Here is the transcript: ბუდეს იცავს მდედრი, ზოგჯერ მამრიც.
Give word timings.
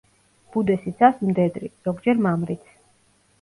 ბუდეს 0.53 0.87
იცავს 0.91 1.19
მდედრი, 1.31 1.69
ზოგჯერ 1.89 2.25
მამრიც. 2.29 2.73